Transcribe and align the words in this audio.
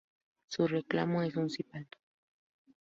Su 0.47 0.65
reclamo 0.67 1.21
es 1.21 1.35
un 1.35 1.51
sip 1.51 1.67
alto. 1.75 1.99